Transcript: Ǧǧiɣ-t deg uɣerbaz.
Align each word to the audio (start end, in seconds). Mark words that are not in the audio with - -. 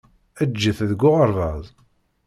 Ǧǧiɣ-t 0.49 0.81
deg 0.89 1.01
uɣerbaz. 1.11 1.65